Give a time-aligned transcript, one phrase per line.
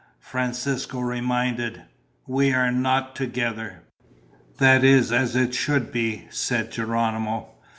[0.19, 1.83] Francisco reminded,
[2.25, 3.83] "We are not together."
[4.57, 7.49] "That is as it should be," said Geronimo.